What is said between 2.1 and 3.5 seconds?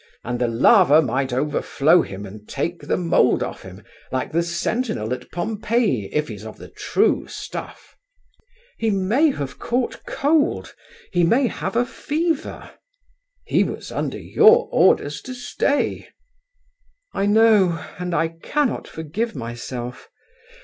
and take the mould